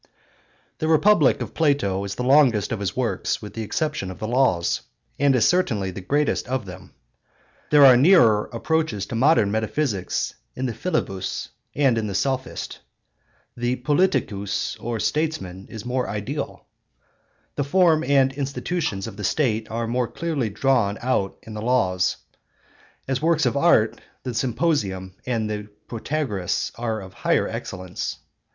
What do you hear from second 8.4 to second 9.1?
approaches